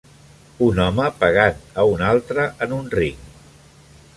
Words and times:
Un 0.67 0.79
home 0.85 1.05
pegant 1.19 1.59
a 1.83 1.85
un 1.97 2.03
altre 2.07 2.47
en 2.67 2.75
un 2.79 2.91
ring. 2.99 3.21